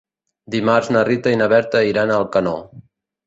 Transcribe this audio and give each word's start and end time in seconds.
Dimarts 0.53 0.89
na 0.95 1.03
Rita 1.09 1.33
i 1.35 1.37
na 1.43 1.49
Berta 1.53 1.83
iran 1.91 2.13
a 2.13 2.17
Alcanó. 2.23 2.57